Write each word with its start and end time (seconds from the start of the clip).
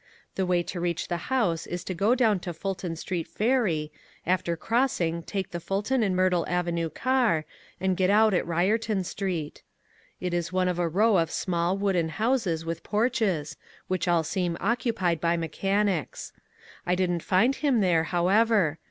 The 0.33 0.47
way 0.47 0.63
to 0.63 0.79
reach 0.79 1.09
the 1.09 1.29
house 1.31 1.67
is 1.67 1.83
to 1.83 1.93
go 1.93 2.15
down 2.15 2.39
to 2.39 2.53
Fulton 2.55 2.95
Street 2.95 3.27
Ferry, 3.27 3.91
after 4.25 4.57
crossing 4.57 5.21
take 5.21 5.51
the 5.51 5.59
Fulton 5.59 6.01
and 6.01 6.15
Myrtle 6.15 6.43
Avenue 6.47 6.89
car, 6.89 7.45
and 7.79 7.95
get 7.95 8.09
out 8.09 8.33
at 8.33 8.47
Byerton 8.47 9.05
Street. 9.05 9.61
It 10.19 10.33
is 10.33 10.51
one 10.51 10.67
of 10.67 10.79
a 10.79 10.89
row 10.89 11.17
of 11.17 11.29
small 11.29 11.77
wooden 11.77 12.09
houses 12.09 12.65
with 12.65 12.81
porches, 12.81 13.57
which 13.87 14.07
all 14.07 14.23
seem 14.23 14.57
occupied 14.59 15.21
by 15.21 15.37
mechanics. 15.37 16.33
I 16.83 16.95
did 16.95 17.11
n't 17.11 17.21
find 17.21 17.57
him 17.57 17.79
there, 17.81 18.05
how 18.05 18.29
ever. 18.29 18.79